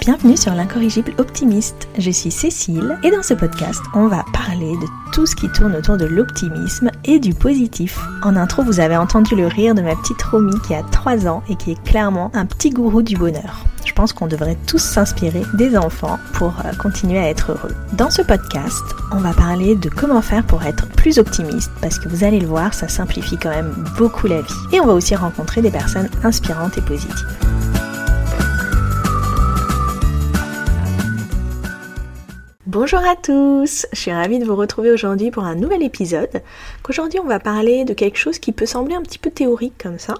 [0.00, 1.88] Bienvenue sur l'incorrigible optimiste.
[1.98, 5.74] Je suis Cécile et dans ce podcast, on va parler de tout ce qui tourne
[5.74, 7.98] autour de l'optimisme et du positif.
[8.22, 11.42] En intro, vous avez entendu le rire de ma petite Romy qui a 3 ans
[11.48, 13.64] et qui est clairement un petit gourou du bonheur.
[14.00, 17.74] Pense qu'on devrait tous s'inspirer des enfants pour euh, continuer à être heureux.
[17.92, 22.08] Dans ce podcast, on va parler de comment faire pour être plus optimiste parce que
[22.08, 24.54] vous allez le voir, ça simplifie quand même beaucoup la vie.
[24.72, 27.59] Et on va aussi rencontrer des personnes inspirantes et positives.
[32.72, 36.40] Bonjour à tous, je suis ravie de vous retrouver aujourd'hui pour un nouvel épisode.
[36.84, 39.98] Qu'aujourd'hui on va parler de quelque chose qui peut sembler un petit peu théorique comme
[39.98, 40.14] ça,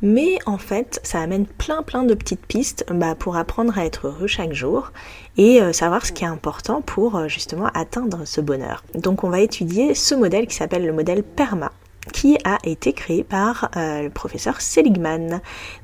[0.00, 4.08] mais en fait ça amène plein plein de petites pistes bah, pour apprendre à être
[4.08, 4.90] heureux chaque jour
[5.36, 8.82] et euh, savoir ce qui est important pour euh, justement atteindre ce bonheur.
[8.96, 11.70] Donc on va étudier ce modèle qui s'appelle le modèle PERMA
[12.10, 15.40] qui a été créé par euh, le professeur Seligman.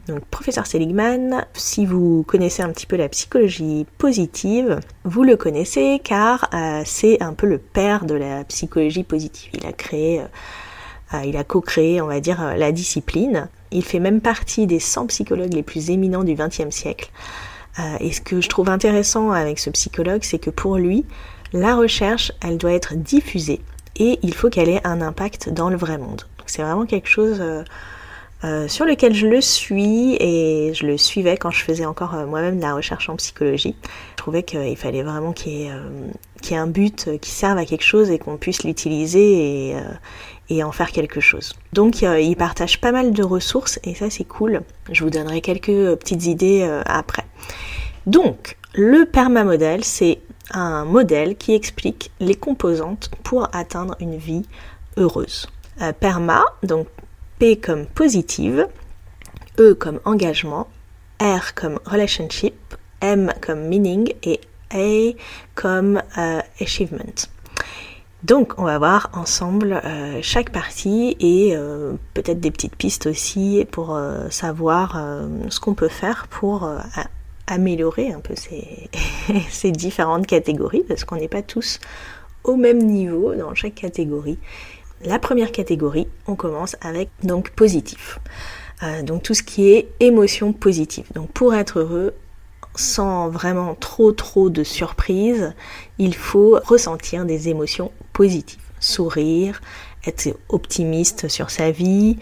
[0.09, 6.01] Donc professeur Seligman, si vous connaissez un petit peu la psychologie positive, vous le connaissez
[6.03, 9.51] car euh, c'est un peu le père de la psychologie positive.
[9.55, 10.23] Il a créé,
[11.15, 13.49] euh, il a co-créé, on va dire, la discipline.
[13.71, 17.11] Il fait même partie des 100 psychologues les plus éminents du XXe siècle.
[18.01, 21.05] et ce que je trouve intéressant avec ce psychologue, c'est que pour lui,
[21.53, 23.61] la recherche, elle doit être diffusée
[23.99, 26.23] et il faut qu'elle ait un impact dans le vrai monde.
[26.47, 27.63] C'est vraiment quelque chose euh,
[28.45, 32.27] euh, sur lequel je le suis et je le suivais quand je faisais encore euh,
[32.27, 33.77] moi-même de la recherche en psychologie.
[34.13, 38.11] Je trouvais qu'il fallait vraiment qu'il y, ait un but qui serve à quelque chose
[38.11, 39.77] et qu'on puisse l'utiliser et,
[40.49, 41.55] et, en faire quelque chose.
[41.73, 44.63] Donc il partage pas mal de ressources et ça c'est cool.
[44.91, 47.25] Je vous donnerai quelques petites idées après.
[48.07, 50.21] Donc le permamodèle c'est
[50.53, 54.45] un modèle qui explique les composantes pour atteindre une vie
[54.97, 55.49] heureuse.
[55.81, 56.89] Euh, PERMA, donc
[57.39, 58.67] P comme positive,
[59.59, 60.69] E comme engagement,
[61.21, 62.55] R comme relationship,
[63.01, 64.41] M comme meaning et
[64.73, 65.15] A
[65.55, 67.29] comme euh, achievement.
[68.25, 71.57] Donc on va voir ensemble euh, chaque partie et
[72.15, 73.97] peut-être des petites pistes aussi pour
[74.31, 75.01] savoir
[75.49, 76.69] ce qu'on peut faire pour
[77.49, 78.35] améliorer un peu
[79.51, 81.81] ces, différentes catégories parce qu'on n'est pas tous
[82.45, 84.39] au même niveau dans chaque catégorie.
[85.05, 88.19] La première catégorie, on commence avec donc positif.
[88.83, 91.07] Euh, donc tout ce qui est émotion positive.
[91.15, 92.15] Donc pour être heureux,
[92.75, 95.53] sans vraiment trop trop de surprise,
[95.99, 98.61] il faut ressentir des émotions positives.
[98.81, 99.61] Sourire,
[100.07, 102.19] être optimiste sur sa vie.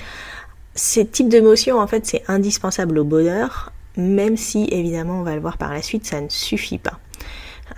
[0.75, 5.41] Ces types d'émotions, en fait, c'est indispensable au bonheur même si évidemment on va le
[5.41, 7.01] voir par la suite, ça ne suffit pas.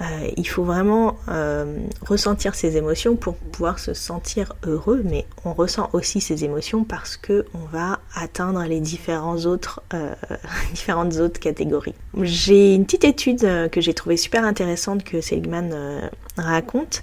[0.00, 5.54] Euh, il faut vraiment euh, ressentir ces émotions pour pouvoir se sentir heureux, mais on
[5.54, 10.16] ressent aussi ces émotions parce que on va atteindre les euh,
[10.74, 11.94] différentes autres catégories.
[12.20, 17.02] J'ai une petite étude que j'ai trouvée super intéressante que Seligman raconte,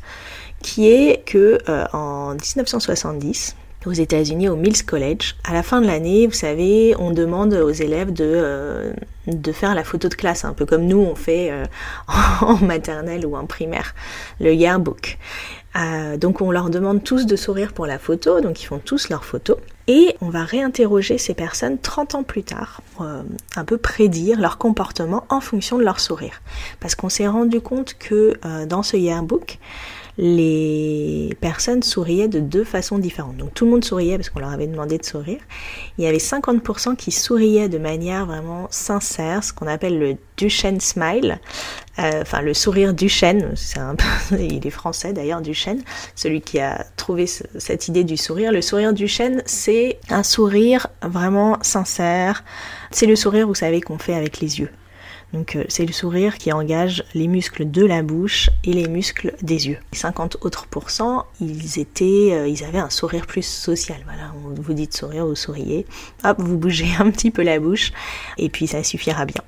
[0.61, 1.57] qui est que
[1.93, 5.35] en 1970, aux États-Unis au Mills College.
[5.43, 8.93] À la fin de l'année, vous savez, on demande aux élèves de, euh,
[9.27, 11.65] de faire la photo de classe, un peu comme nous on fait euh,
[12.41, 13.93] en maternelle ou en primaire,
[14.39, 15.17] le yearbook.
[15.75, 19.09] Euh, donc on leur demande tous de sourire pour la photo, donc ils font tous
[19.09, 19.57] leur photo.
[19.87, 25.25] Et on va réinterroger ces personnes 30 ans plus tard, un peu prédire leur comportement
[25.29, 26.41] en fonction de leur sourire.
[26.79, 28.33] Parce qu'on s'est rendu compte que
[28.65, 29.59] dans ce yearbook,
[30.17, 33.37] les personnes souriaient de deux façons différentes.
[33.37, 35.39] Donc tout le monde souriait parce qu'on leur avait demandé de sourire.
[35.97, 40.79] Il y avait 50% qui souriaient de manière vraiment sincère, ce qu'on appelle le Duchenne
[40.79, 41.39] Smile,
[41.99, 43.53] euh, enfin le sourire Duchenne,
[44.31, 45.81] il est français d'ailleurs Duchenne,
[46.15, 48.51] celui qui a trouvé cette idée du sourire.
[48.51, 52.43] Le sourire Duchenne, c'est un sourire vraiment sincère.
[52.91, 54.69] C'est le sourire, vous savez, qu'on fait avec les yeux.
[55.35, 59.33] Donc euh, c'est le sourire qui engage les muscles de la bouche et les muscles
[59.41, 59.77] des yeux.
[59.91, 61.59] 50 autres pourcents, ils
[62.01, 63.97] euh, ils avaient un sourire plus social.
[64.05, 65.85] Voilà, vous dit de sourire, vous souriez.
[66.23, 67.91] Hop, vous bougez un petit peu la bouche
[68.37, 69.41] et puis ça suffira bien.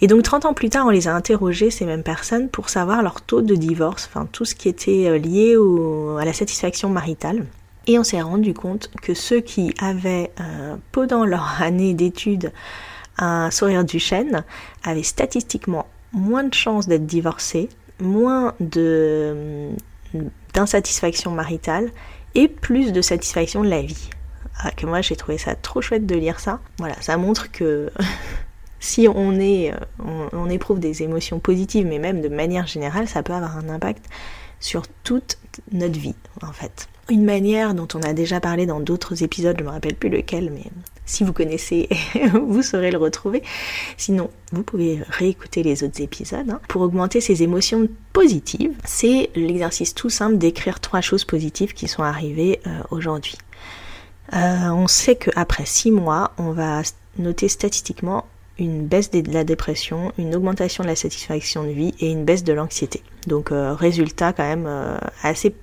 [0.00, 3.00] Et donc 30 ans plus tard, on les a interrogés, ces mêmes personnes, pour savoir
[3.00, 5.56] leur taux de divorce, enfin tout ce qui était euh, lié
[6.20, 7.46] à la satisfaction maritale.
[7.86, 10.32] Et on s'est rendu compte que ceux qui avaient,
[10.90, 12.50] pendant leur année d'études,
[13.18, 14.44] un sourire du chêne
[14.82, 17.68] avait statistiquement moins de chances d'être divorcé,
[18.00, 19.70] moins de
[20.52, 21.90] d'insatisfaction maritale
[22.36, 24.10] et plus de satisfaction de la vie.
[24.58, 26.60] Ah, que moi j'ai trouvé ça trop chouette de lire ça.
[26.78, 27.90] Voilà, ça montre que
[28.80, 33.24] si on est on, on, éprouve des émotions positives, mais même de manière générale, ça
[33.24, 34.04] peut avoir un impact
[34.60, 35.38] sur toute
[35.72, 36.88] notre vie en fait.
[37.10, 40.50] Une manière dont on a déjà parlé dans d'autres épisodes, je me rappelle plus lequel,
[40.50, 40.64] mais
[41.06, 41.88] Si vous connaissez,
[42.32, 43.42] vous saurez le retrouver.
[43.96, 46.48] Sinon, vous pouvez réécouter les autres épisodes.
[46.48, 46.60] Hein.
[46.68, 52.02] Pour augmenter ses émotions positives, c'est l'exercice tout simple d'écrire trois choses positives qui sont
[52.02, 53.36] arrivées euh, aujourd'hui.
[54.32, 56.82] Euh, on sait qu'après six mois, on va
[57.18, 58.24] noter statistiquement
[58.58, 62.44] une baisse de la dépression, une augmentation de la satisfaction de vie et une baisse
[62.44, 63.02] de l'anxiété.
[63.26, 64.68] Donc euh, résultat quand même
[65.22, 65.54] assez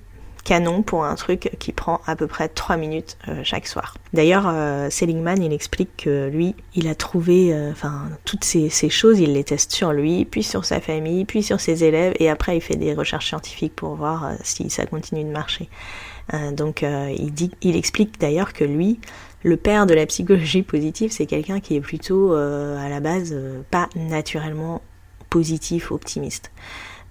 [0.44, 3.94] canon pour un truc qui prend à peu près 3 minutes euh, chaque soir.
[4.12, 9.20] D'ailleurs, euh, Seligman, il explique que lui, il a trouvé, euh, enfin, toutes ces, choses,
[9.20, 12.56] il les teste sur lui, puis sur sa famille, puis sur ses élèves, et après
[12.56, 15.68] il fait des recherches scientifiques pour voir si ça continue de marcher.
[16.52, 19.00] donc, il dit, il explique d'ailleurs que lui,
[19.42, 23.34] le père de la psychologie positive, c'est quelqu'un qui est plutôt à la base
[23.70, 24.82] pas naturellement
[25.30, 26.50] positif, optimiste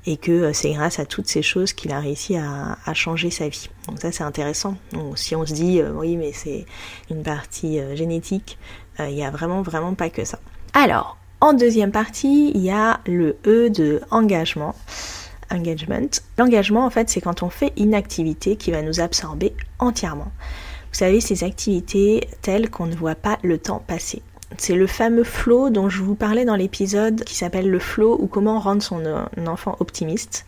[0.05, 3.47] et que euh, c'est grâce à toutes ces choses qu'il a réussi à, changer sa
[3.47, 3.69] vie.
[3.87, 4.75] Donc ça c'est intéressant.
[4.91, 6.65] Donc, si on se dit euh, oui mais c'est
[7.09, 8.57] une partie euh, génétique,
[8.99, 10.39] il n'y a vraiment vraiment pas que ça.
[10.73, 14.75] Alors en deuxième partie il y a le E de engagement.
[15.49, 16.09] Engagement.
[16.37, 20.31] L'engagement en fait c'est quand on fait une activité qui va nous absorber entièrement.
[20.91, 24.21] Vous savez ces activités telles qu'on ne voit pas le temps passer.
[24.57, 28.27] C'est le fameux flow dont je vous parlais dans l'épisode qui s'appelle le flow ou
[28.27, 30.45] comment rendre son euh, enfant optimiste.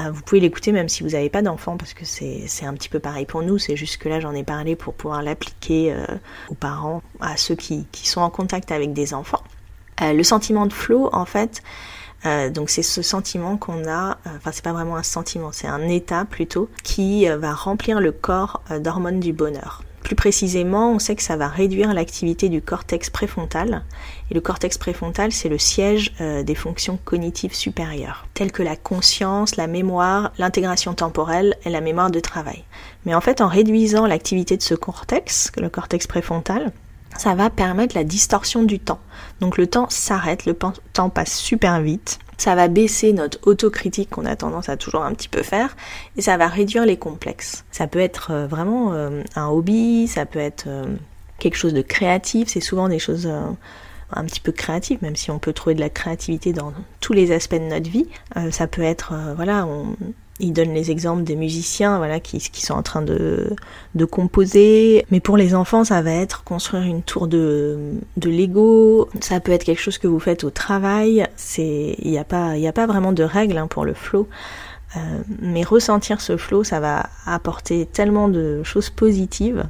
[0.00, 2.88] Euh, vous pouvez l'écouter même si vous n'avez pas d'enfant parce que c'est un petit
[2.88, 3.58] peu pareil pour nous.
[3.58, 6.04] C'est juste là j'en ai parlé pour pouvoir l'appliquer euh,
[6.48, 9.42] aux parents, à ceux qui, sont en contact avec des enfants.
[10.00, 11.62] le sentiment de flow en fait,
[12.54, 16.24] donc c'est ce sentiment qu'on a, enfin c'est pas vraiment un sentiment, c'est un état
[16.24, 19.82] plutôt qui va remplir le corps d'hormones du bonheur.
[20.04, 23.82] Plus précisément, on sait que ça va réduire l'activité du cortex préfrontal.
[24.30, 28.76] Et le cortex préfrontal, c'est le siège euh, des fonctions cognitives supérieures, telles que la
[28.76, 32.64] conscience, la mémoire, l'intégration temporelle et la mémoire de travail.
[33.06, 36.72] Mais en fait, en réduisant l'activité de ce cortex, le cortex préfrontal,
[37.16, 39.00] ça va permettre la distorsion du temps.
[39.40, 44.24] Donc le temps s'arrête, le temps passe super vite ça va baisser notre autocritique qu'on
[44.24, 45.76] a tendance à toujours un petit peu faire
[46.16, 47.64] et ça va réduire les complexes.
[47.70, 50.84] Ça peut être euh, vraiment euh, un hobby, ça peut être euh,
[51.38, 53.28] quelque chose de créatif, c'est souvent des choses
[54.12, 57.32] un petit peu créatives, même si on peut trouver de la créativité dans tous les
[57.32, 58.06] aspects de notre vie.
[58.52, 59.96] ça peut être, voilà, on,
[60.40, 63.54] il donne les exemples des musiciens voilà, qui, sont en train de,
[64.10, 65.06] composer.
[65.10, 67.78] Mais pour les enfants, ça va être construire une tour de,
[68.16, 69.08] Lego.
[69.20, 71.26] Ça peut être quelque chose que vous faites au travail.
[71.58, 74.28] Il n'y a, pas, a pas vraiment de règles hein, pour le flow.
[74.96, 75.00] Euh,
[75.40, 79.64] mais ressentir ce flow, ça va apporter tellement de choses positives.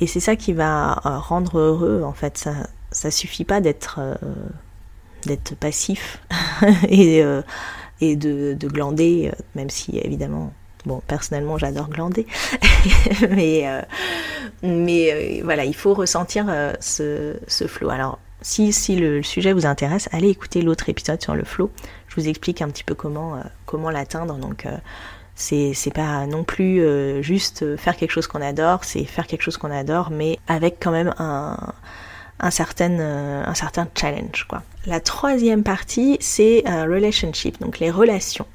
[0.00, 2.38] Et c'est ça qui va euh, rendre heureux, en fait.
[2.38, 2.52] Ça,
[2.90, 4.14] ça suffit pas d'être euh,
[5.26, 6.20] d'être passif
[8.00, 10.52] et de, glander, euh, même si évidemment
[10.86, 12.26] Bon, personnellement, j'adore glander,
[13.30, 13.82] mais, euh,
[14.62, 16.46] mais euh, voilà, il faut ressentir
[16.80, 17.90] ce, ce flow.
[17.90, 21.70] Alors, si, si le, sujet vous intéresse, allez écouter l'autre épisode sur le flow.
[22.08, 24.36] Je vous explique un petit peu comment, comment l'atteindre.
[24.36, 24.66] Donc,
[25.34, 26.82] c'est, c'est pas non plus
[27.22, 30.92] juste faire quelque chose qu'on adore, c'est faire quelque chose qu'on adore, mais avec quand
[30.92, 31.58] même un,
[32.40, 34.46] un certain, euh, un certain challenge.
[34.48, 34.62] Quoi.
[34.86, 38.46] La troisième partie, c'est euh, relationship, donc les relations.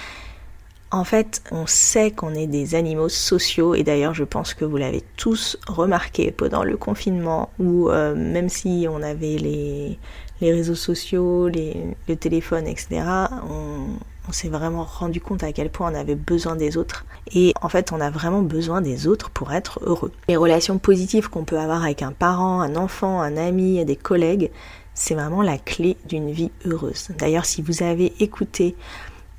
[0.91, 4.77] En fait, on sait qu'on est des animaux sociaux et d'ailleurs je pense que vous
[4.77, 9.99] l'avez tous remarqué pendant le confinement où euh, même si on avait les,
[10.41, 11.75] les réseaux sociaux, les,
[12.07, 13.01] le téléphone, etc.,
[13.49, 17.05] on, on s'est vraiment rendu compte à quel point on avait besoin des autres.
[17.33, 20.11] Et en fait, on a vraiment besoin des autres pour être heureux.
[20.27, 24.51] Les relations positives qu'on peut avoir avec un parent, un enfant, un ami, des collègues,
[24.93, 27.09] c'est vraiment la clé d'une vie heureuse.
[27.17, 28.75] D'ailleurs, si vous avez écouté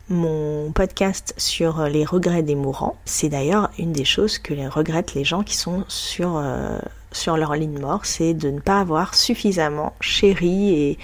[0.08, 5.24] mon podcast sur les regrets des mourants, c'est d'ailleurs une des choses que regrettent les
[5.24, 6.78] gens qui sont sur, euh,
[7.10, 10.98] sur leur ligne mort, c'est de ne pas avoir suffisamment chéri et,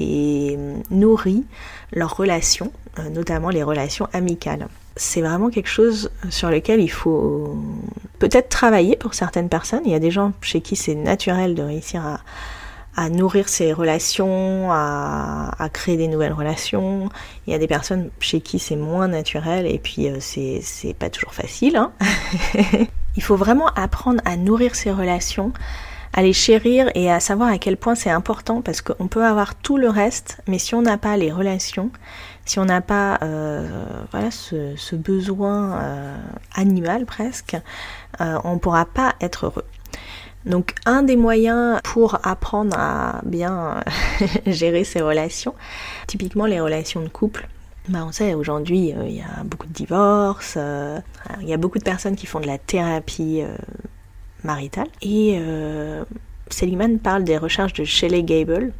[0.00, 0.58] et
[0.90, 1.44] nourri
[1.92, 4.68] leurs relations, euh, notamment les relations amicales.
[4.96, 7.56] C'est vraiment quelque chose sur lequel il faut
[8.18, 9.82] peut-être travailler pour certaines personnes.
[9.84, 12.02] Il y a des gens chez qui c'est naturel de réussir
[12.96, 17.08] à, nourrir ses relations, à, créer des nouvelles relations.
[17.46, 20.94] Il y a des personnes chez qui c'est moins naturel et puis euh, c'est, c'est
[20.94, 21.76] pas toujours facile.
[21.76, 21.92] Hein
[23.16, 25.52] il faut vraiment apprendre à nourrir ses relations
[26.14, 29.56] à les chérir et à savoir à quel point c'est important parce qu'on peut avoir
[29.56, 31.90] tout le reste, mais si on n'a pas les relations,
[32.44, 33.68] si on n'a pas euh,
[34.12, 36.16] voilà ce, besoin euh,
[36.54, 37.56] animal presque,
[38.20, 39.64] euh, on ne pourra pas être heureux.
[40.46, 43.82] Donc un des moyens pour apprendre à bien
[44.46, 45.54] gérer ses relations,
[46.06, 47.48] typiquement les relations de couple,
[47.88, 50.56] bah on sait aujourd'hui il y a beaucoup de divorces,
[51.40, 53.42] il y a beaucoup de personnes qui font de la thérapie
[54.44, 54.88] maritale.
[55.02, 56.04] Et euh,
[56.50, 58.72] Seligman parle des recherches de Shelley Gable,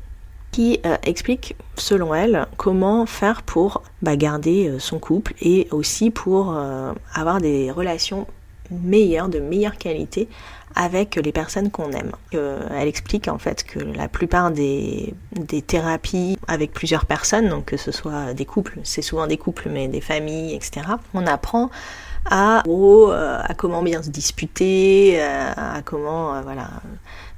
[0.55, 6.11] qui euh, explique, selon elle, comment faire pour bah, garder euh, son couple et aussi
[6.11, 8.29] pour euh, avoir des relations
[8.71, 10.29] meilleures, de meilleure qualité
[10.77, 12.13] avec les personnes qu'on aime.
[12.33, 17.77] elle explique en fait que la plupart des, des, thérapies avec plusieurs personnes, donc que
[17.77, 21.71] ce soit des couples, c'est souvent des couples, mais des familles, etc., on apprend
[22.27, 26.69] à, à comment bien se disputer, à comment voilà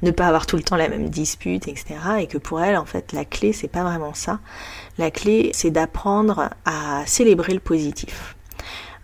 [0.03, 1.95] ne pas avoir tout le temps la même dispute, etc.
[2.21, 4.41] Et que pour elle, en fait, la clé, c'est pas vraiment ça.
[4.99, 8.37] La clé, c'est d'apprendre à célébrer le positif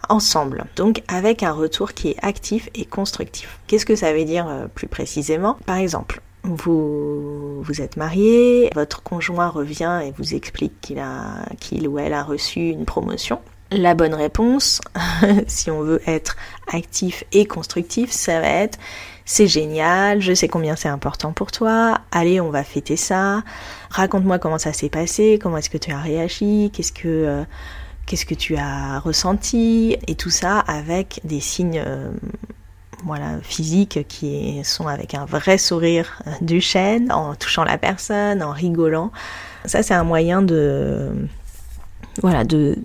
[0.09, 3.61] ensemble, donc avec un retour qui est actif et constructif.
[3.67, 5.57] Qu'est-ce que ça veut dire euh, plus précisément?
[5.65, 11.87] Par exemple, vous vous êtes marié, votre conjoint revient et vous explique qu'il a qu'il
[11.87, 13.41] ou elle a reçu une promotion.
[13.73, 14.81] La bonne réponse,
[15.47, 16.37] si on veut être
[16.73, 18.79] actif et constructif, ça va être
[19.25, 23.43] c'est génial, je sais combien c'est important pour toi, allez, on va fêter ça,
[23.89, 27.45] raconte-moi comment ça s'est passé, comment est-ce que tu as réagi, qu'est-ce que, euh,
[28.05, 32.11] qu'est-ce que tu as ressenti, et tout ça avec des signes euh,
[33.05, 38.51] voilà, physiques qui sont avec un vrai sourire du chêne, en touchant la personne, en
[38.51, 39.13] rigolant.
[39.65, 41.11] Ça, c'est un moyen de,
[42.21, 42.77] voilà, de,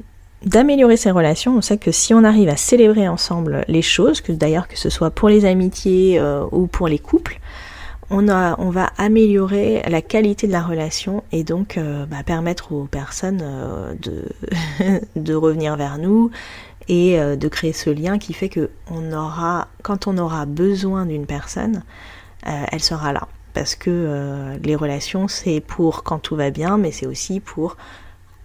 [0.46, 1.58] d'améliorer ses relations.
[1.58, 4.90] On sait que si on arrive à célébrer ensemble les choses, que d'ailleurs que ce
[4.90, 7.40] soit pour les amitiés euh, ou pour les couples,
[8.10, 13.42] on va améliorer la qualité de la relation et donc euh, bah, permettre aux personnes
[13.44, 14.24] euh, de,
[15.18, 16.32] de revenir vers nous
[16.88, 21.26] et de créer ce lien qui fait que on aura, quand on aura besoin d'une
[21.26, 21.84] personne,
[22.44, 23.28] elle sera là.
[23.54, 27.76] Parce que les relations, c'est pour quand tout va bien, mais c'est aussi pour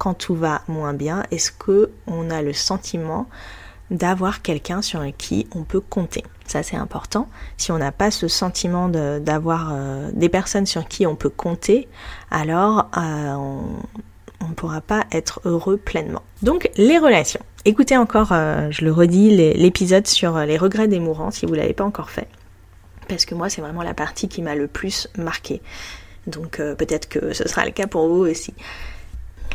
[0.02, 3.28] quand tout va moins bien Est-ce que on a le sentiment
[3.92, 6.24] d'avoir quelqu'un sur qui on peut compter?
[6.44, 7.28] Ça c'est important.
[7.56, 11.86] Si on n'a pas ce sentiment d'avoir euh, des personnes sur qui on peut compter,
[12.32, 13.34] alors euh,
[14.40, 16.22] on ne pourra pas être heureux pleinement.
[16.42, 17.42] Donc les relations.
[17.64, 21.58] Écoutez encore, euh, je le redis, l'épisode sur les regrets des mourants si vous ne
[21.58, 22.26] l'avez pas encore fait.
[23.06, 25.62] Parce que moi c'est vraiment la partie qui m'a le plus marqué.
[26.26, 28.52] Donc peut-être que ce sera le cas pour vous aussi.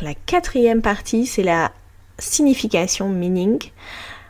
[0.00, 1.72] La quatrième partie, c'est la
[2.18, 3.58] signification, meaning.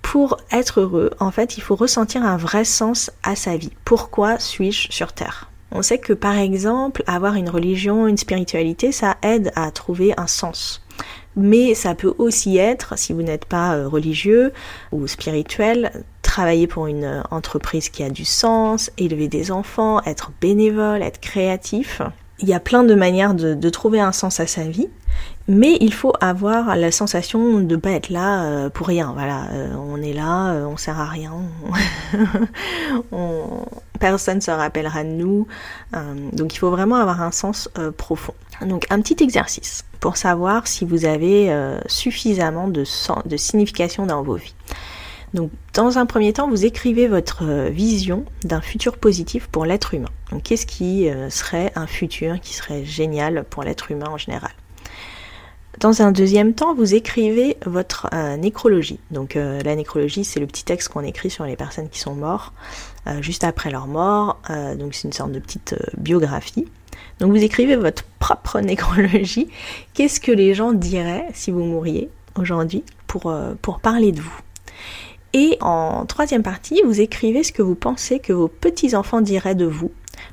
[0.02, 3.72] Pour être heureux, en fait, il faut ressentir un vrai sens à sa vie.
[3.84, 5.50] Pourquoi suis-je sur Terre?
[5.70, 10.26] On sait que par exemple, avoir une religion, une spiritualité, ça aide à trouver un
[10.26, 10.82] sens.
[11.36, 14.52] Mais ça peut aussi être, si vous n'êtes pas euh, religieux
[14.92, 20.32] ou spirituel, travailler pour une euh, entreprise qui a du sens, élever des enfants, être
[20.40, 22.00] bénévole, être créatif.
[22.40, 24.88] Il y a plein de manières de, trouver un sens à sa vie,
[25.48, 29.12] mais il faut avoir la sensation de ne pas être là euh, pour rien.
[29.12, 31.32] Voilà, euh, on est là, euh, on sert à rien,
[33.12, 33.64] on,
[33.98, 35.46] personne se rappellera de nous.
[36.32, 38.34] donc il faut vraiment avoir un sens profond.
[38.62, 41.52] Donc un petit exercice pour savoir si vous avez
[41.86, 42.84] suffisamment de,
[43.26, 44.54] de signification dans vos vies.
[45.34, 49.94] Donc, dans un premier temps, vous écrivez votre euh, vision d'un futur positif pour l'être
[49.94, 50.08] humain.
[50.30, 54.50] Donc, qu'est-ce qui euh, serait un futur qui serait génial pour l'être humain en général?
[55.80, 58.98] Dans un deuxième temps, vous écrivez votre euh, nécrologie.
[59.12, 62.52] Donc la nécrologie, c'est le petit texte qu'on écrit sur les personnes qui sont mortes
[63.20, 64.40] juste après leur mort.
[64.76, 66.66] donc c'est une sorte de petite biographie.
[67.20, 69.46] Donc vous écrivez votre propre nécrologie.
[69.94, 73.32] Qu'est-ce que les gens diraient si vous mouriez aujourd'hui pour,
[73.62, 74.40] pour parler de vous?
[75.32, 79.66] Et en troisième partie, vous écrivez ce que vous pensez que vos petits-enfants diraient de
[79.66, 79.90] vous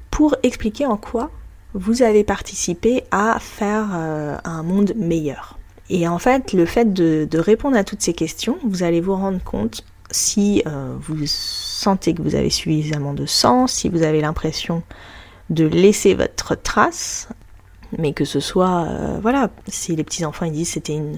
[0.10, 1.32] pour expliquer en quoi
[1.74, 5.60] vous avez participé à faire euh, un monde meilleur.
[5.90, 9.44] Et en fait, le fait de, répondre à toutes ces questions, vous allez vous rendre
[9.44, 14.84] compte si euh, vous sentez que vous avez suffisamment de sens, si vous avez l'impression
[15.50, 17.28] de laisser votre trace,
[17.98, 21.18] mais que ce soit, euh, voilà, si les petits-enfants ils disent c'était une,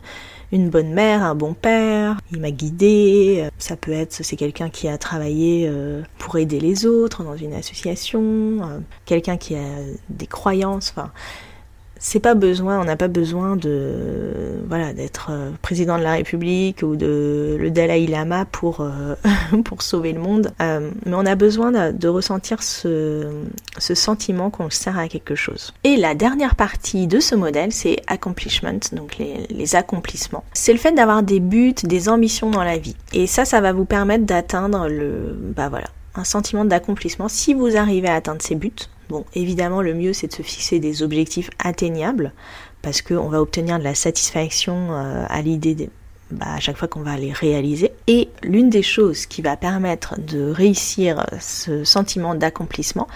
[0.51, 4.70] une bonne mère, un bon père, il m'a guidé, euh, ça peut être, c'est quelqu'un
[4.70, 9.66] qui a travaillé euh, pour aider les autres dans une association, quelqu'un qui a
[10.10, 11.12] des croyances, enfin,
[12.00, 16.84] c'est pas besoin, on n'a pas besoin de voilà d'être euh, président de la République
[16.84, 19.16] ou de le Dalai Lama pour euh,
[19.66, 23.27] pour sauver le monde, euh, mais on a besoin de, ressentir ce,
[23.77, 25.74] ce sentiment qu'on sert à quelque chose.
[25.84, 30.44] Et la dernière partie de ce modèle, c'est accomplishment, donc les, les accomplissements.
[30.54, 32.96] C'est le fait d'avoir des buts, des ambitions dans la vie.
[33.13, 35.88] Et ça, ça va vous permettre d'atteindre le bah voilà
[36.18, 38.74] un sentiment d'accomplissement si vous arrivez à atteindre ces buts
[39.10, 42.34] Bon, évidemment, le mieux, c'est de se fixer des objectifs atteignables,
[42.82, 45.90] parce qu'on va obtenir de la satisfaction euh, à l'idée
[46.30, 47.92] bah, à chaque fois qu'on va les réaliser.
[48.08, 53.08] Et l'une des choses qui va permettre de réussir ce sentiment d'accomplissement,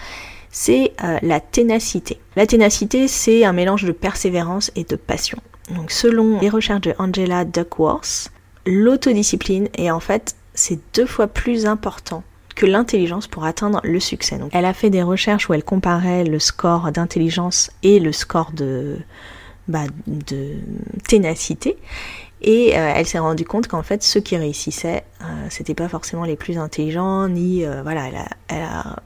[0.50, 2.18] c'est euh, la ténacité.
[2.36, 5.38] La ténacité, c'est un mélange de persévérance et de passion.
[5.74, 8.30] Donc selon les recherches de Angela Duckworth,
[8.64, 12.22] l'autodiscipline est en fait c'est deux fois plus important
[12.54, 14.38] que l'intelligence pour atteindre le succès.
[14.38, 18.52] Donc, elle a fait des recherches où elle comparait le score d'intelligence et le score
[18.52, 18.98] de,
[19.68, 20.56] bah, de
[21.08, 21.76] ténacité.
[22.42, 26.24] Et euh, elle s'est rendue compte qu'en fait, ceux qui réussissaient, euh, c'était pas forcément
[26.24, 28.96] les plus intelligents, ni euh, voilà, elle a, elle a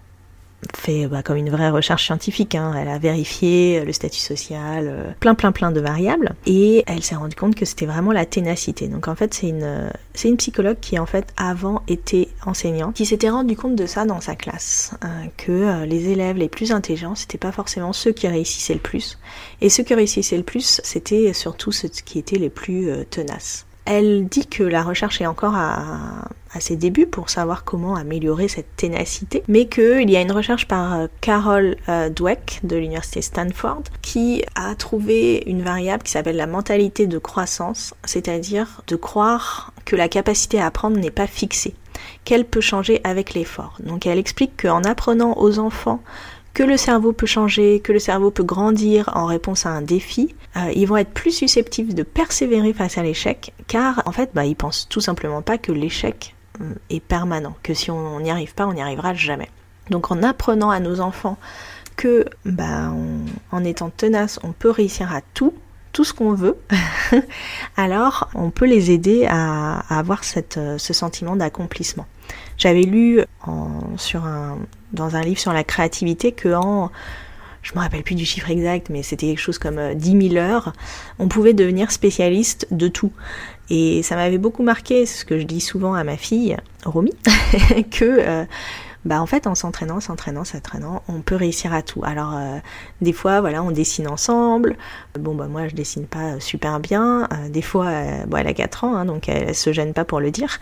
[0.75, 2.55] fait bah, comme une vraie recherche scientifique.
[2.55, 2.73] Hein.
[2.77, 7.15] Elle a vérifié le statut social, euh, plein plein plein de variables, et elle s'est
[7.15, 8.89] rendue compte que c'était vraiment la ténacité.
[8.89, 13.07] Donc en fait, c'est une c'est une psychologue qui en fait avant était enseignante, qui
[13.07, 16.73] s'était rendue compte de ça dans sa classe, hein, que euh, les élèves les plus
[16.73, 19.19] intelligents, c'était pas forcément ceux qui réussissaient le plus,
[19.61, 23.67] et ceux qui réussissaient le plus, c'était surtout ceux qui étaient les plus euh, tenaces.
[23.87, 26.29] Elle dit que la recherche est encore à,
[26.59, 30.95] ses débuts pour savoir comment améliorer cette ténacité, mais qu'il y a une recherche par
[30.95, 36.47] euh, Carol euh, Dweck de l'université Stanford qui a trouvé une variable qui s'appelle la
[36.47, 41.75] mentalité de croissance, c'est-à-dire de croire que la capacité à apprendre n'est pas fixée,
[42.25, 43.77] qu'elle peut changer avec l'effort.
[43.81, 46.01] Donc elle explique qu'en apprenant aux enfants
[46.57, 50.35] que le cerveau peut changer, que le cerveau peut grandir en réponse à un défi,
[50.57, 54.47] euh, ils vont être plus susceptibles de persévérer face à l'échec, car en fait, bah,
[54.47, 58.55] ils pensent tout simplement pas que l'échec euh, est permanent, que si on n'y arrive
[58.55, 59.51] pas, on n'y arrivera jamais.
[59.91, 61.37] Donc en apprenant à nos enfants
[61.95, 62.91] que bah,
[63.53, 65.53] en étant tenace, on peut réussir à tout,
[65.93, 66.57] tout ce qu'on veut,
[67.77, 70.23] alors on peut les aider à, avoir
[70.57, 72.07] euh, ce sentiment d'accomplissement.
[72.57, 73.21] J'avais lu
[74.93, 76.91] dans un livre sur la créativité que en
[77.67, 80.37] je me rappelle plus du chiffre exact, mais c'était quelque chose comme 10 euh, 000
[80.37, 80.73] heures,
[81.19, 83.11] on pouvait devenir spécialiste de tout.
[83.71, 87.11] Et ça m'avait beaucoup marqué, ce que je dis souvent à ma fille, Romy,
[87.91, 88.45] que euh,
[89.07, 92.03] bah en fait en s'entraînant, s'entraînant, s'entraînant, on peut réussir à tout.
[92.05, 92.59] Alors euh,
[93.01, 94.77] des fois voilà, on dessine ensemble.
[95.19, 97.29] Bon bah moi je dessine pas super bien.
[97.33, 100.05] Euh, des fois euh, bon elle a 4 ans hein, donc elle, se gêne pas
[100.05, 100.59] pour le dire.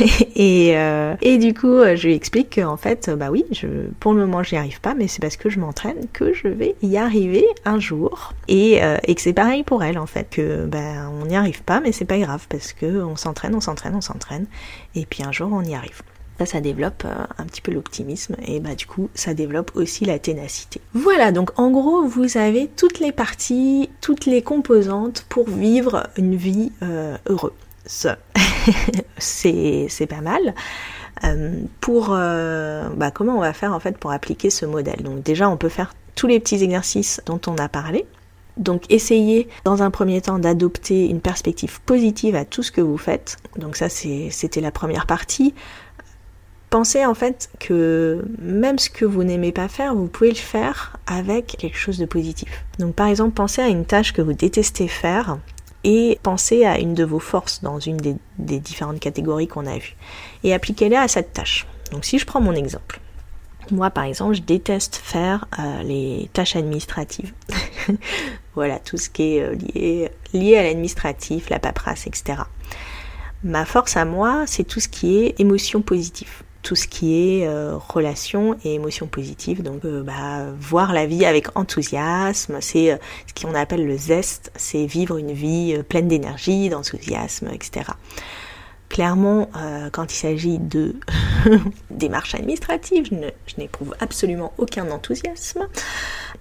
[0.36, 0.74] et,
[1.22, 3.66] et du coup je lui explique qu'en fait bah oui, je
[4.00, 6.76] pour le moment j'y arrive pas mais c'est parce que je m'entraîne que je vais
[6.82, 11.10] y arriver un jour et, et que c'est pareil pour elle en fait que bah
[11.20, 14.02] on n'y arrive pas mais c'est pas grave parce que on s'entraîne, on s'entraîne, on
[14.02, 14.46] s'entraîne
[14.94, 16.02] et puis un jour on y arrive.
[16.38, 20.04] Ça, ça développe euh, un petit peu l'optimisme et bah du coup, ça développe aussi
[20.04, 20.80] la ténacité.
[20.94, 26.36] Voilà, donc en gros, vous avez toutes les parties, toutes les composantes pour vivre une
[26.36, 27.52] vie euh, heureuse.
[29.18, 30.54] c'est pas mal.
[31.24, 35.02] Euh, pour bah, comment on va faire en fait pour appliquer ce modèle?
[35.02, 38.06] Donc déjà, on peut faire tous les petits exercices dont on a parlé.
[38.58, 42.98] Donc essayez dans un premier temps d'adopter une perspective positive à tout ce que vous
[42.98, 43.38] faites.
[43.56, 45.54] Donc ça c'était la première partie.
[46.70, 50.96] Pensez en fait que même ce que vous n'aimez pas faire, vous pouvez le faire
[51.06, 52.64] avec quelque chose de positif.
[52.78, 55.38] Donc par exemple, pensez à une tâche que vous détestez faire
[55.84, 59.96] et pensez à une de vos forces dans une des, différentes catégories qu'on a vues
[60.44, 61.66] et appliquez-la à cette tâche.
[61.90, 63.00] Donc si je prends mon exemple,
[63.70, 67.32] moi par exemple, je déteste faire euh, les tâches administratives.
[68.54, 72.42] voilà, tout ce qui est euh, lié, lié à l'administratif, la paperasse, etc.
[73.42, 77.46] Ma force à moi, c'est tout ce qui est émotion positive tout ce qui est
[77.46, 79.62] euh, relation et émotion positive.
[79.62, 84.52] Donc, euh, bah, voir la vie avec enthousiasme, c'est euh, ce qu'on appelle le zeste,
[84.56, 87.92] c'est vivre une vie pleine d'énergie, d'enthousiasme, etc.
[88.88, 89.50] Clairement,
[89.92, 90.94] quand il s'agit de
[91.90, 93.08] démarches administratives,
[93.46, 95.68] je n'éprouve absolument aucun enthousiasme.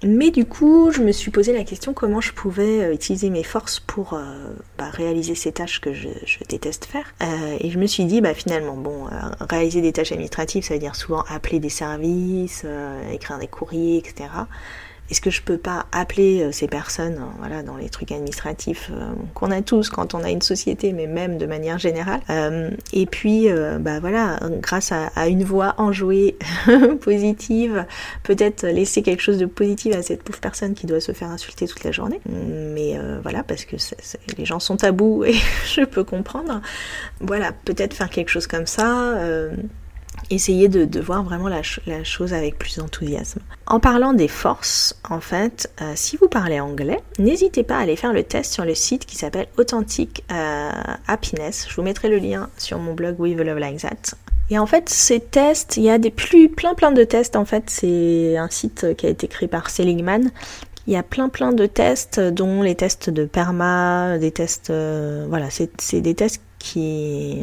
[0.04, 3.44] Mais du coup, je me suis posé la question comment je pouvais euh, utiliser mes
[3.44, 6.10] forces pour euh, bah, réaliser ces tâches que je,
[6.50, 7.14] déteste faire.
[7.24, 9.08] Euh, et je me suis dit, bah finalement, bon,
[9.40, 12.66] réaliser des tâches administratives, ça veut dire souvent appeler des services,
[13.12, 14.30] écrire des courriers, etc.
[15.10, 18.92] Est-ce que je peux pas appeler euh, ces personnes, euh, voilà, dans les trucs administratifs
[18.92, 22.22] euh, qu'on a tous quand on a une société, mais même de manière générale.
[22.94, 23.48] et puis,
[23.80, 26.38] bah voilà, grâce à, une voix enjouée,
[27.02, 27.86] positive,
[28.24, 31.68] peut-être laisser quelque chose de positif à cette pauvre personne qui doit se faire insulter
[31.68, 32.20] toute la journée.
[32.26, 33.76] Mais voilà, parce que
[34.38, 36.62] les gens sont tabous et je peux comprendre.
[37.20, 39.16] Voilà, peut-être faire quelque chose comme ça
[40.30, 41.62] essayer de, voir vraiment la,
[42.04, 43.40] chose avec plus d'enthousiasme.
[43.66, 47.96] En parlant des forces, en fait, euh, si vous parlez anglais, n'hésitez pas à aller
[47.96, 50.72] faire le test sur le site qui s'appelle Authentic euh,
[51.08, 51.68] Happiness.
[51.70, 54.16] Je vous mettrai le lien sur mon blog We Love Like That.
[54.50, 57.36] Et en fait, ces tests, il y a des plus, plein plein de tests.
[57.36, 60.32] En fait, c'est un site qui a été créé par Seligman
[60.88, 65.26] Il y a plein plein de tests, dont les tests de PERMA, des tests, euh,
[65.28, 67.42] voilà, c'est des tests qui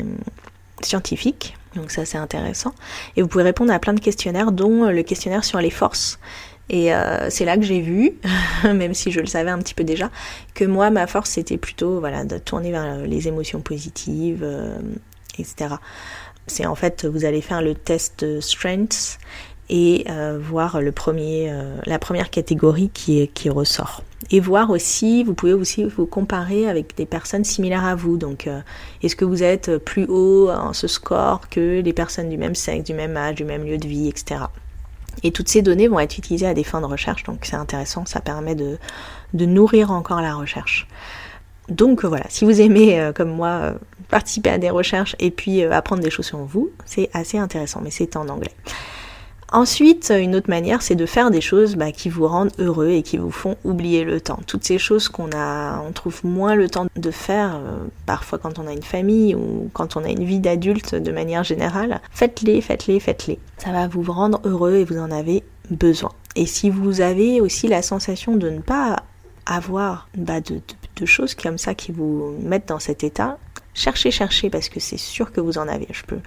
[0.83, 2.75] scientifiques, donc ça c'est intéressant.
[3.17, 6.19] Et vous pouvez répondre à plein de questionnaires, dont le questionnaire sur les forces.
[6.71, 8.13] Et euh, c'est là que j'ai vu,
[8.65, 10.11] même si je le savais un petit peu déjà,
[10.55, 14.79] que moi ma force c'était plutôt voilà de tourner vers les émotions positives, euh,
[15.39, 15.77] etc.
[16.47, 19.19] C'est en fait vous allez faire le test Strengths
[19.71, 24.03] et euh, voir le premier, euh, la première catégorie qui, qui ressort.
[24.31, 28.17] Et voir aussi, vous pouvez aussi vous comparer avec des personnes similaires à vous.
[28.17, 28.61] Donc, euh,
[29.03, 32.85] est-ce que vous êtes plus haut en ce score que les personnes du même sexe,
[32.85, 34.43] du même âge, du même lieu de vie, etc.
[35.23, 38.05] Et toutes ces données vont être utilisées à des fins de recherche, donc c'est intéressant,
[38.05, 38.79] ça permet de,
[39.33, 40.89] de, nourrir encore la recherche.
[41.69, 43.75] Donc voilà, si vous aimez, comme moi,
[44.09, 47.91] participer à des recherches et puis apprendre des choses sur vous, c'est assez intéressant, mais
[47.91, 48.53] c'est en anglais.
[49.55, 53.05] Ensuite, une autre manière, c'est de faire des choses bah, qui vous rendent heureux et
[53.05, 54.41] qui vous font oublier le temps.
[54.49, 58.59] Toutes ces choses qu'on a, on trouve moins le temps de faire, euh, parfois quand
[58.59, 62.01] on a une famille ou quand on a une vie d'adulte de manière générale.
[62.11, 63.39] Faites-les, faites-les, faites-les.
[63.59, 66.11] Ça va vous rendre heureux et vous en avez besoin.
[66.35, 69.05] Et si vous avez aussi la sensation de ne pas
[69.47, 70.63] avoir bah, de,
[70.97, 73.39] de choses comme ça qui vous mettent dans cet état,
[73.73, 75.87] cherchez, cherchez parce que c'est sûr que vous en avez.
[75.93, 76.19] Je peux,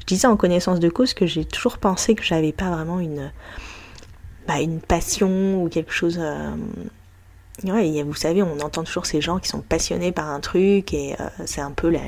[0.00, 3.30] je disais en connaissance de cause que j'ai toujours pensé que j'avais pas vraiment une,
[4.46, 4.54] bah,
[4.88, 6.18] passion ou quelque chose.
[6.20, 6.50] Euh,
[7.62, 11.28] vous savez, on entend toujours ces gens qui sont passionnés par un truc et euh,
[11.44, 12.00] c'est un peu la,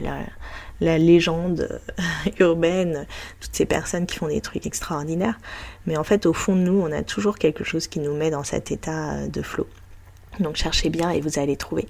[0.80, 1.80] la, légende
[2.40, 3.06] urbaine,
[3.40, 5.38] toutes ces personnes qui font des trucs extraordinaires.
[5.86, 8.30] Mais en fait, au fond de nous, on a toujours quelque chose qui nous met
[8.30, 9.66] dans cet état de flow.
[10.40, 11.86] Donc cherchez bien et vous allez trouver.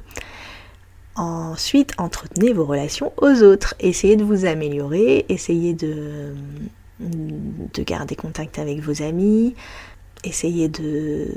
[1.15, 3.75] Ensuite, entretenez vos relations aux autres.
[3.81, 6.35] Essayez de vous améliorer, essayez de,
[7.01, 9.55] de garder contact avec vos amis,
[10.25, 11.29] essayez de,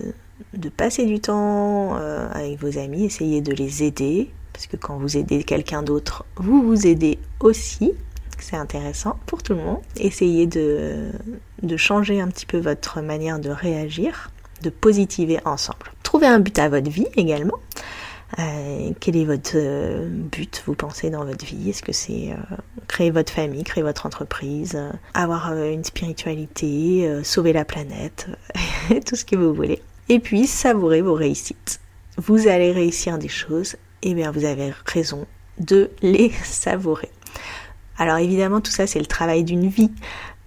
[0.53, 4.97] de passer du temps euh, avec vos amis, essayez de les aider, parce que quand
[4.97, 7.91] vous aidez quelqu'un d'autre, vous vous aidez aussi.
[8.39, 9.79] C'est intéressant pour tout le monde.
[9.97, 11.09] Essayez de,
[11.61, 15.91] de changer un petit peu votre manière de réagir, de positiver ensemble.
[16.03, 17.57] Trouvez un but à votre vie également.
[18.39, 21.69] Euh, quel est votre euh, but, vous pensez, dans votre vie?
[21.69, 22.55] Est-ce que c'est euh,
[22.88, 24.77] créer votre famille, créer votre entreprise,
[25.13, 28.27] avoir une spiritualité, sauver la planète,
[29.05, 29.81] tout ce que vous voulez?
[30.09, 31.79] Et puis, savourer vos réussites.
[32.17, 35.25] Vous allez réussir des choses, et bien vous avez raison
[35.59, 37.09] de les savourer.
[37.97, 39.91] Alors évidemment, tout ça, c'est le travail d'une vie.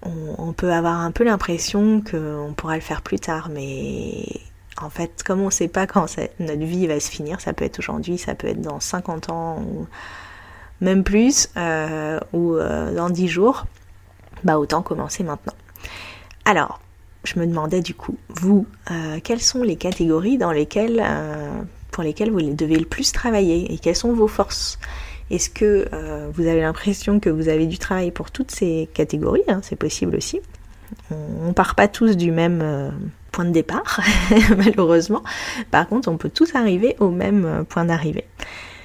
[0.01, 4.25] On, peut avoir un peu l'impression qu'on pourra le faire plus tard, mais
[4.81, 6.05] en fait, comme on ne sait pas quand
[6.39, 9.59] notre vie va se finir, ça peut être aujourd'hui, ça peut être dans 50 ans
[9.61, 9.87] ou
[10.81, 13.65] même plus, euh, ou euh, dans 10 jours,
[14.43, 15.53] bah autant commencer maintenant.
[16.45, 16.79] Alors,
[17.25, 21.03] je me demandais du coup, vous, euh, quelles sont les catégories dans lesquelles,
[21.91, 24.79] pour lesquelles vous devez le plus travailler et quelles sont vos forces?
[25.29, 25.87] Est-ce que
[26.33, 30.15] vous avez l'impression que vous avez du travail pour toutes ces catégories hein, C'est possible
[30.15, 30.39] aussi.
[31.11, 32.63] On, ne part pas tous du même
[33.31, 33.99] point de départ,
[34.57, 35.23] malheureusement.
[35.71, 38.25] Par contre, on peut tous arriver au même euh, point d'arrivée.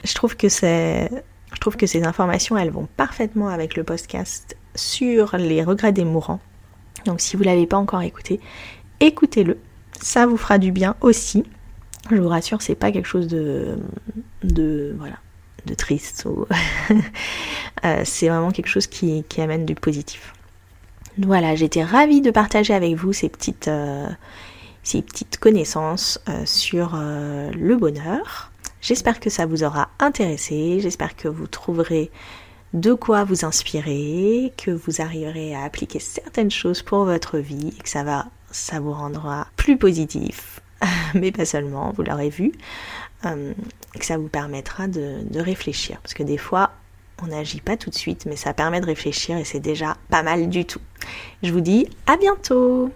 [0.05, 1.11] Je trouve que c'est
[1.55, 6.05] je trouve que ces informations, elles vont parfaitement avec le podcast sur les regrets des
[6.05, 6.41] mourants.
[7.07, 8.41] Donc si vous ne l'avez pas encore écouté,
[9.01, 9.59] écoutez-le.
[10.01, 11.45] Ça vous fera du bien aussi.
[12.11, 13.79] Je vous rassure, c'est pas quelque chose de,
[14.43, 15.17] de voilà,
[15.67, 16.27] de triste.
[17.85, 20.33] Euh, c'est vraiment quelque chose qui, qui amène du positif.
[21.19, 24.09] Voilà, j'étais ravie de partager avec vous ces petites, euh,
[24.83, 28.51] ces petites connaissances euh, sur euh, le bonheur.
[28.81, 32.11] J'espère que ça vous aura intéressé, j'espère que vous trouverez
[32.73, 37.83] de quoi vous inspirer, que vous arriverez à appliquer certaines choses pour votre vie et
[37.83, 40.61] que ça va, ça vous rendra plus positif,
[41.15, 42.53] mais pas seulement, vous l'aurez vu,
[43.23, 45.99] que ça vous permettra de réfléchir.
[46.03, 46.73] Parce que des fois,
[47.25, 50.23] on n'agit pas tout de suite, mais ça permet de réfléchir et c'est déjà pas
[50.23, 50.81] mal du tout.
[51.43, 52.91] Je vous dis à bientôt